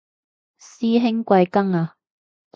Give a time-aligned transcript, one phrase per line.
[0.59, 1.95] 師兄貴庚啊